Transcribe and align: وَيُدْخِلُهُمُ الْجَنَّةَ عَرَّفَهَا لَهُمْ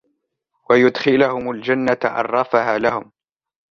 وَيُدْخِلُهُمُ 0.69 1.51
الْجَنَّةَ 1.51 1.97
عَرَّفَهَا 2.03 2.77
لَهُمْ 2.77 3.11